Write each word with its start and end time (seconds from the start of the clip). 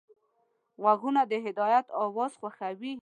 غوږونه 0.81 1.21
د 1.31 1.33
هدایت 1.45 1.85
اواز 2.03 2.31
خوښوي 2.39 2.93